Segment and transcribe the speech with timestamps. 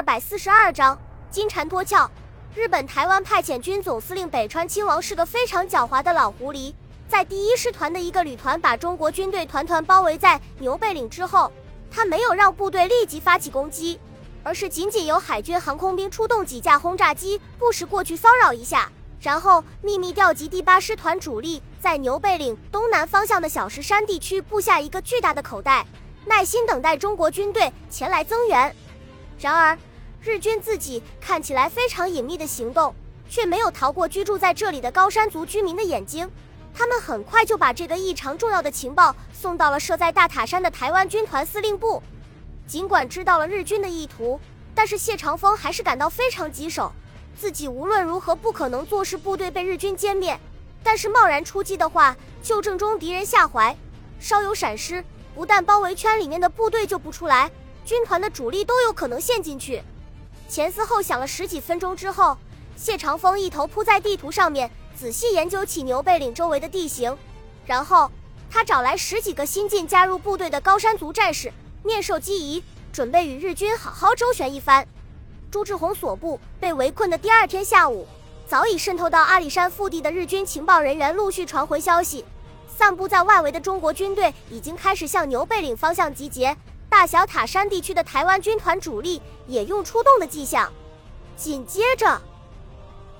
[0.00, 0.98] 二百四十二章
[1.30, 2.10] 金蝉脱壳。
[2.54, 6.72] 日本台湾派遣军总司令北川亲王是个非常狡猾的老狐狸，
[7.06, 11.52] 在第一师团的一个旅团把中国军队团团包围在牛背岭之后，
[11.90, 14.00] 他没有让部队立即发起攻击，
[14.42, 18.90] 而是仅仅由海军航空兵出动几架轰炸机，不时过去骚扰一下，
[19.20, 25.84] 然后秘密调集第八师团主力，在牛背岭东南方向的小石山地区布下一个巨大的口袋，
[26.24, 28.74] 耐心等待中国军队前来增援。
[29.38, 29.78] 然而，
[30.22, 32.94] 日军自己看起来非常隐秘的行动，
[33.30, 36.30] 却没有逃过居住在这里的高山族居民的眼睛。
[36.74, 42.02] 他们很快就把这个异常重要的情报送到了设在大塔山的台湾军团司令部。
[42.66, 44.38] 尽管知道了日军的意图，
[44.74, 46.92] 但是谢长风还是感到非常棘手。
[47.34, 50.38] 自己无论如何不可能坐视部队被日军歼灭，
[50.82, 53.74] 但是贸然出击的话，就正中敌人下怀。
[54.20, 55.02] 稍有闪失，
[55.34, 57.50] 不但包围圈里面的部队救不出来。
[57.86, 59.82] 军团的主力都有可能陷进去。
[60.50, 62.36] 前思后想了十几分钟之后，
[62.74, 67.16] 谢长风一头扑在地图上面，仔细研究起牛背岭周围的地形。
[67.64, 68.10] 然后
[68.50, 71.52] 他找来十几个新晋加入部队的高山族战士，
[71.84, 74.84] 面授机宜，准备与日军好好周旋一番。
[75.52, 78.04] 朱志宏所部被围困的第二天下午，
[78.48, 82.24] 早已渗透到阿里山腹地的日军情报人员陆续传回消息，
[82.76, 86.56] 散布在外围的中国军队已经开始向牛背岭方向集结。
[86.90, 90.70] 大小塔山地区的台湾军团主力也用出动的迹象。
[91.36, 92.20] 紧接着，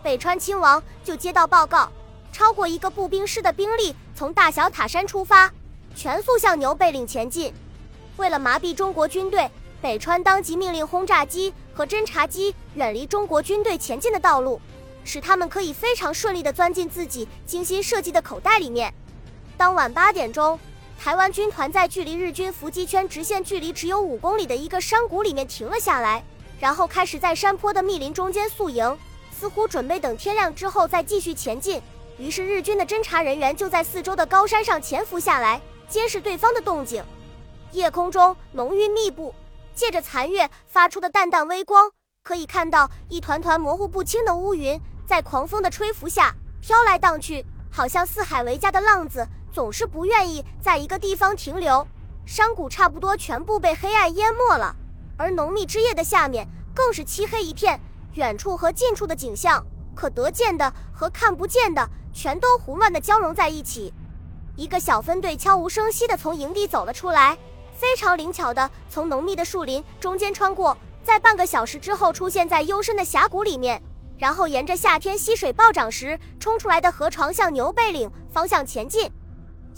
[0.02, 1.90] 北川亲王就接到报告，
[2.32, 5.50] 超过一个步兵师的兵力从大小塔山出发，
[5.94, 7.54] 全速向牛背岭前进。
[8.16, 9.48] 为了麻痹中国军队，
[9.80, 14.60] 北川当即命令轰炸机和侦察机远离中国军队前进的道路，
[15.04, 18.92] 使他们可以非常顺利地钻进自己精心设计的口袋里面。
[19.56, 20.58] 当晚八点钟。
[21.02, 26.22] 台湾军团在距离日军伏击圈直线距离只有五公里的一个山谷里面停了下来，
[26.60, 28.98] 然后开始在山坡的密林中间宿营，
[29.32, 31.80] 似乎准备等天亮之后再继续前进。
[32.18, 35.58] 于是日军的侦察人员就在四周的高山上潜伏下来，
[35.88, 37.02] 监视对方的动静。
[37.72, 39.34] 夜空中浓云密布，
[39.74, 41.90] 借着残月发出的淡淡微光，
[42.22, 49.26] 可以看到一团团模糊不清的乌云在狂风的吹拂下飘来荡去，好像四海为家的浪子。
[49.52, 51.86] 总是不愿意在一个地方停留，
[52.24, 54.74] 山谷差不多全部被黑暗淹没了，
[55.16, 57.80] 而浓密枝叶的下面更是漆黑一片，
[58.14, 63.92] 远处和近处的景象，可得见的和看不见的全都胡乱的交融在一起。
[64.56, 67.36] 一个小分队悄无声息地从营地走了出来，
[67.72, 73.82] 非常灵巧地从浓密的树林中间穿过，在半个小时之后出现在幽深的峡谷里面，
[74.18, 79.10] 然后沿着夏天溪水暴涨时冲出来的河床向牛背岭方向前进。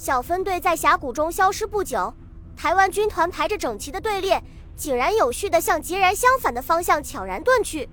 [0.02, 2.12] 小分队在峡谷中消失不久，
[2.56, 4.42] 台湾军团排着整齐的队列，
[4.74, 7.88] 井然有序地向截然相反的方向悄然遁去。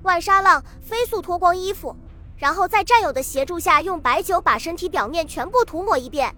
[0.00, 1.94] 万沙浪飞速脱光衣服，
[2.38, 6.34] 然后在战友的协助下，用白酒把身体表面全部涂抹一遍，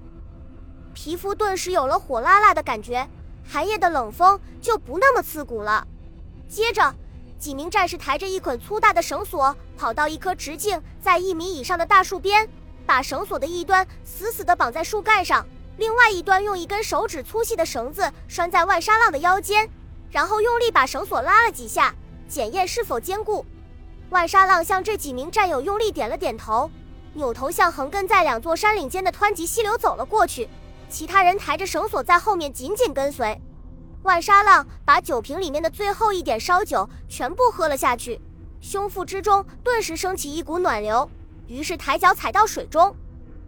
[0.95, 3.09] 皮肤顿时有了火辣辣的感觉，
[3.49, 5.87] 寒夜的冷风就不那么刺骨了。
[6.49, 6.93] 接着，
[7.39, 12.49] 几名战士抬着一捆粗大的绳索，跑到一棵直径在一米以上的大树边。
[12.87, 15.47] 把绳索的一端死死地绑在树干上，
[15.79, 19.69] 另外一端用一根手指粗细的绳子拴在万沙浪的腰间，
[20.11, 21.95] 然后用力把绳索拉了几下，
[22.29, 23.45] 检验是否坚固。
[24.11, 26.71] 万沙浪向这几名战友用力点了点头，
[27.15, 30.49] 扭头向横亘在两座山岭间的湍急溪流走了过去。
[30.89, 33.41] 其他人抬着绳索在后面紧紧跟随。
[34.03, 38.21] 万沙浪把酒瓶里面的最后一点烧酒全部喝了下去，
[38.61, 41.11] 胸腹之中顿时升起一股暖流。
[41.47, 42.95] 于是抬脚踩到水中，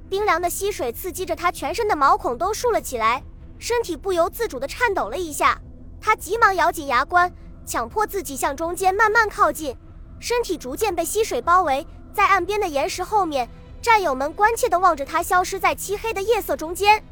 [0.08, 3.22] 冰凉的溪水刺激着他全身的毛孔都竖了起来，
[3.58, 5.60] 身体不由自主地颤抖了一下。
[6.00, 7.32] 他急忙咬紧牙关，
[7.64, 9.76] 强迫自己向中间慢慢靠近，
[10.20, 11.86] 身体逐渐被溪水包围。
[12.12, 13.48] 在岸边的岩石后面，
[13.82, 17.02] 战友们关切地望着他消失在漆黑的夜色中间。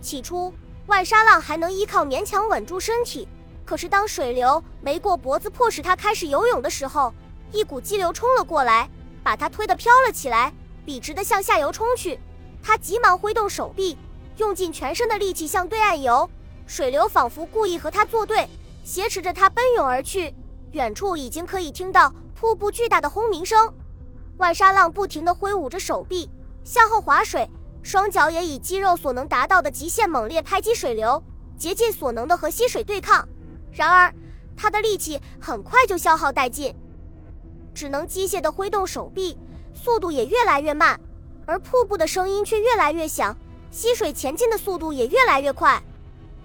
[0.00, 0.52] 起初，
[0.86, 3.28] 万沙浪还能依靠勉强稳住身体，
[3.64, 7.12] 可是当水流没过脖子，迫使他开始游泳的时候，
[7.52, 8.88] 一股激流冲了过来。
[9.22, 10.52] 把他推得飘了起来，
[10.84, 12.18] 笔直地向下游冲去。
[12.62, 13.96] 他急忙挥动手臂，
[14.36, 16.28] 用尽全身的力气向对岸游。
[16.66, 18.48] 水流仿佛故意和他作对，
[18.84, 20.34] 挟持着他奔涌而去。
[20.72, 23.74] 远处已经可以听到瀑布巨大的轰鸣声。
[24.36, 26.30] 万沙浪不停地挥舞着手臂，
[26.62, 27.50] 向后划水，
[27.82, 31.22] 双脚也以肌肉所能达到的极限猛烈拍击水流，
[31.58, 33.28] 竭尽所能地和溪水对抗。
[33.72, 34.14] 然而，
[34.56, 36.74] 他的力气很快就消耗殆尽。
[37.74, 39.36] 只能机械地挥动手臂，
[39.74, 40.98] 速度也越来越慢，
[41.46, 43.36] 而瀑布的声音却越来越响，
[43.70, 45.82] 溪水前进的速度也越来越快。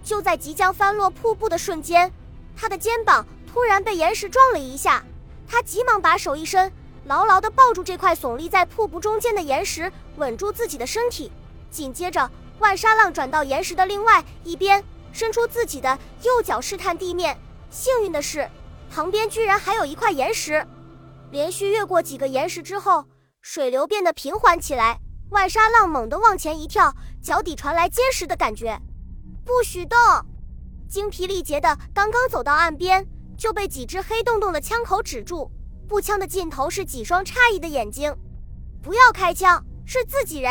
[0.04, 2.12] 就在即将翻落瀑布的瞬间，
[2.56, 5.04] 他的肩膀突然被岩石撞了一下，
[5.48, 6.72] 他急忙把手一伸，
[7.06, 11.32] 牢牢地抱住这块耸立在瀑布中间的岩石，稳住自己的身体。
[11.72, 12.30] 紧接着，
[12.60, 17.38] 万沙浪转到岩石的另外一边，伸出自己的右脚试探地面。
[17.70, 18.48] 幸运的是，
[18.90, 20.66] 旁边居然还有一块岩石。
[21.36, 23.04] 连续越过几个岩石之后，
[23.42, 24.98] 水流变得平缓起来。
[25.32, 28.80] 万沙浪猛地往前一跳，脚底传来坚实的感觉，
[29.44, 29.98] 不许动！
[30.88, 33.06] 精疲力竭的刚刚走到岸边，
[33.38, 35.52] 就被几只黑洞洞的枪口止住。
[35.90, 38.16] 步枪的尽头是几双诧异的眼睛。
[38.82, 40.50] 不要开枪，是自己人！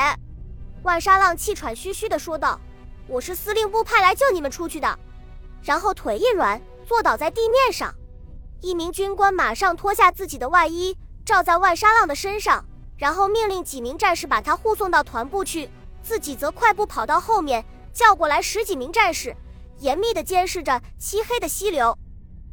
[0.83, 2.61] 万沙浪气喘吁吁地说道
[3.09, 4.99] ：“我是司令部派来救你们出去的。”
[5.65, 7.91] 然后腿一软，坐倒在地面上。
[8.65, 12.65] 一名军官马上脱下自己的外衣，罩在万沙浪的身上。
[12.97, 15.69] 然后命令几名战士把他护送到团部去，
[16.03, 17.63] 自己则快步跑到后面，
[17.93, 19.37] 叫过来十几名战士，
[19.81, 21.95] 严密地监视着漆黑的溪流。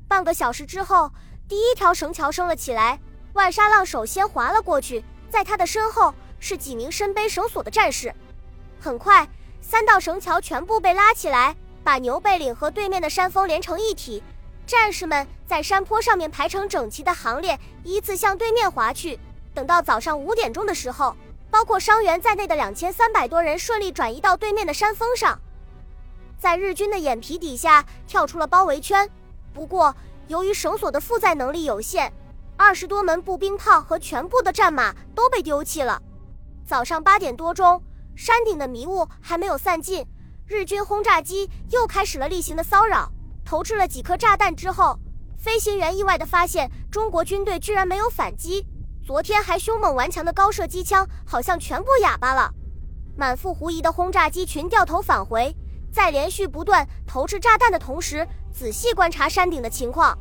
[0.09, 1.09] 半个小时之后，
[1.47, 2.99] 第一条绳桥升了起来。
[3.31, 8.13] 万沙浪首先滑了过去，在他的身后是几名身背绳索的战士。
[8.81, 9.25] 很快，
[9.61, 11.55] 三道绳桥全部被拉起来，
[11.85, 14.21] 把牛背岭和对面的山峰连成一体。
[14.67, 19.19] 战士们在山坡上面排成整齐的行列，依次向对面滑去。
[19.53, 21.13] 等到早上五点钟的时候，
[21.49, 25.37] 包括伤员在内的两千三百多人顺利转移到对面的山峰上，
[26.39, 29.11] 在日军的眼皮底下跳出了包围圈。
[29.53, 29.93] 不过，
[30.29, 32.13] 由于绳索的负载能力有限，
[32.55, 36.01] 二十多门步兵炮和全部的战马都被丢弃了。
[36.65, 37.83] 早上八点多钟，
[38.15, 40.07] 山顶的迷雾还没有散尽，
[40.47, 43.11] 日军轰炸机又开始了例行的骚扰，
[43.43, 44.97] 投掷了几颗炸弹之后，
[45.41, 48.63] 飞行员意外地发现中国军队居然没有反击。
[49.03, 52.53] 昨天还凶猛顽强的高射机枪好像全部哑巴了，
[53.17, 55.51] 满腹狐疑的轰炸机群掉头返回，
[55.91, 60.15] 在连续不断投掷炸弹的同时，仔细观察山顶的情况。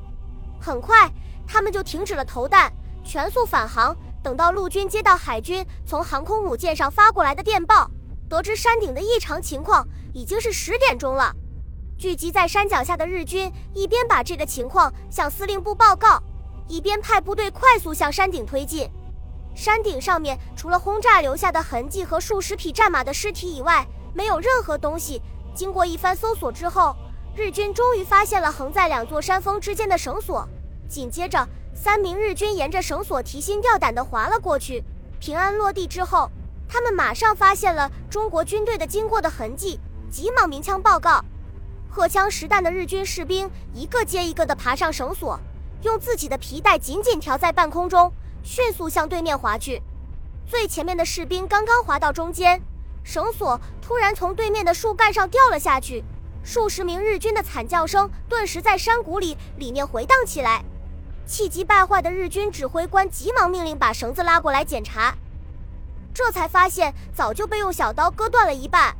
[0.58, 1.12] 很快，
[1.46, 2.72] 他们就停止了投弹，
[3.04, 3.94] 全速返航。
[4.22, 7.90] 等到陆军接到海军从航空母舰上发过来的电报，
[8.26, 11.30] 得知山顶的异常情况，已经是十点钟了。
[12.00, 16.18] 聚集在山脚下的日军一边把这个情况向司令部报告。
[16.66, 18.88] 一边派部队快速向山顶推进，
[19.54, 25.20] 山顶上面除了轰炸留下的痕迹和数十匹战马的尸体以外，没有任何东西。
[25.54, 26.96] 经过一番搜索之后，
[27.36, 30.48] 日军终于发现了横在两座山峰之间的绳索。
[30.88, 34.82] 紧接着，三名日军沿着绳索提心吊胆地滑了过去。
[35.18, 36.30] 平安落地之后，
[36.66, 39.78] 他们马上发现了中国军队的经过的痕迹，
[40.10, 41.22] 急忙鸣枪报告。
[41.90, 45.38] 荷枪实弹的日军士兵一个接一个地爬上绳索。
[45.82, 49.82] 用自己的皮带紧紧调在半空中，迅速向对面滑去。
[50.46, 52.60] 最前面的士兵刚刚滑到中间，
[53.02, 56.04] 绳索突然从对面的树干上掉了下去，
[56.44, 60.62] 数十名日军的惨叫声顿时在山谷里里面回荡起来。
[61.24, 65.14] 气急败坏的日军指挥官急忙命令把绳子拉过来检查，
[66.12, 68.94] 这才发现早就被用小刀割断了一半。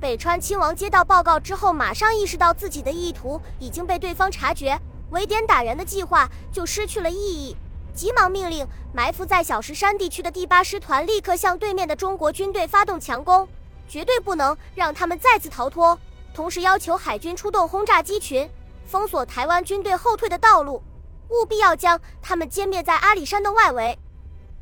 [0.00, 4.80] 北川亲王接到报告之后，马上意识到自己的意图已经被对方察觉。
[5.10, 7.54] 围点打援的计划就失去了意义，
[7.94, 13.46] 急忙命令埋伏在小石山地区的第八师团立刻向对面的中国军队发动强攻，
[13.86, 15.98] 绝对不能让他们再次逃脱。
[16.32, 18.48] 同时要求海军出动轰炸机群，
[18.86, 20.82] 封锁台湾军队后退的道路，
[21.28, 23.98] 务必要将他们歼灭在阿里山的外围。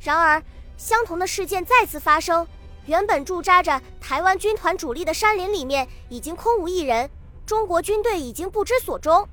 [0.01, 0.43] 然而，
[0.75, 2.45] 相同的事件再次发生，
[2.89, 7.07] 原本驻扎着台湾军团主力的山林里面已经空无一人，
[7.45, 9.29] 中国军队已经不知所终。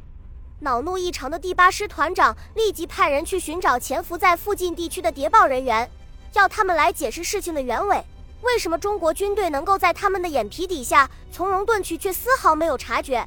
[0.60, 5.90] 恼怒异常的第八师团长立即派人去寻找潜伏在附近地区的谍报人员，
[6.34, 8.04] 要他们来解释事情的原委。
[8.42, 13.26] 为什么中国军队能够在他们的眼皮底下从容遁去，却丝毫没有察觉？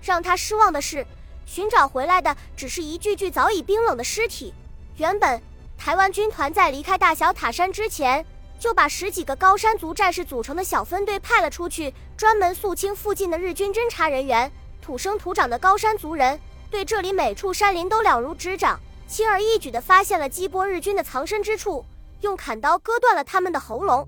[0.00, 1.04] 让他失望的是，
[1.44, 4.54] 寻找回来的只是一具具早已冰冷的尸体。
[4.96, 5.42] 原本
[5.76, 8.24] 台湾军团在离开大小塔山之前，
[8.58, 14.50] 就把十几个高山族战士组成的小分队派了出去，专门肃清附近的日军侦察人员。
[14.80, 16.38] 土生土长的高山族人。
[16.68, 21.84] 对这里每处山林都了如指掌，轻而易举地发现了击波日军的藏身之处，
[22.22, 24.06] 用砍刀割断了他们的喉咙。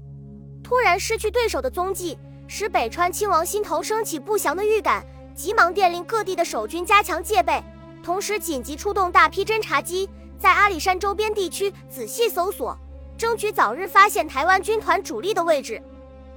[0.63, 7.63] 突然失去对手的踪迹，使北川亲王心头升起不祥的预感，急忙电令各地的守军加强戒备，
[8.03, 12.77] 同时紧急出动大批侦察机，在阿里山周边地区仔细搜索，
[13.19, 15.83] 争取早日发现台湾军团主力的位置。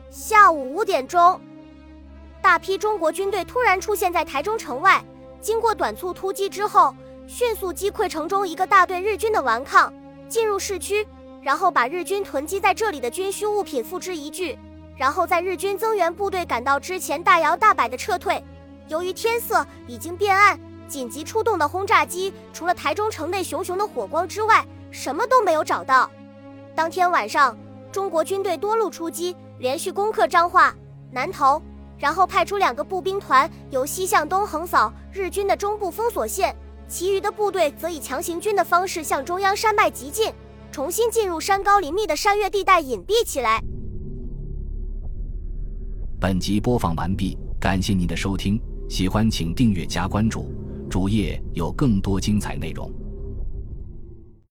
[0.10, 1.40] 下午五点钟，
[2.42, 5.02] 大批中国军队突然出现在台中城外。
[5.40, 6.94] 经过短促突击之后，
[7.28, 9.94] 迅速击溃城中一个大队日军的顽抗，
[10.28, 11.08] 进入市区，
[11.42, 14.58] 然后把日军囤积在这里的军需物品付之一炬，
[14.98, 18.44] 然后在日军增援部队赶到之前大摇大摆的撤退。
[18.88, 26.10] 由于天色已经变暗，紧急出动的轰炸机除了台中城内熊熊的火光之外，什么都没有找到。
[26.76, 27.58] 当天晚上，
[27.92, 30.74] 中国军队多路出击，连续攻克彰化、
[31.12, 31.62] 南投，
[31.98, 36.56] 然后派出两个步兵团由西向东横扫日军的中部封锁线，
[36.88, 40.32] 其余的部队则以强行军的方式向中央山脉急进，
[40.72, 43.62] 重新进入山高林密的山岳地带隐蔽起来。
[46.20, 50.54] 本集播放完毕，感谢您的收听，喜欢请订阅加关注。
[50.90, 52.92] 主页有更多精彩内容。